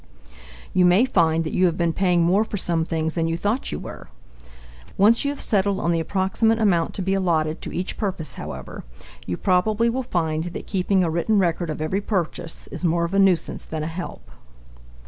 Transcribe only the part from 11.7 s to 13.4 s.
every purchase is more of a